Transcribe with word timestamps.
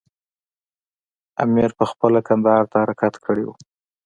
امیر 1.43 1.69
پخپله 1.79 2.19
کندهار 2.27 2.63
ته 2.71 2.77
حرکت 2.83 3.13
کړی 3.25 3.43
وو. 3.45 3.53